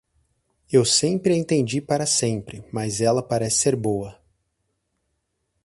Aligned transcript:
Eu 0.67 0.83
sempre 0.83 1.31
a 1.31 1.37
entendi 1.37 1.79
para 1.79 2.07
sempre, 2.07 2.63
mas 2.73 3.01
ela 3.01 3.21
parece 3.21 3.57
ser 3.59 3.75
boa. 3.75 4.19